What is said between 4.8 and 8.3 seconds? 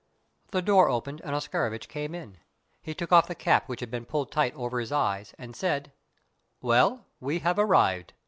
eyes, and said: "Well, we have arrived!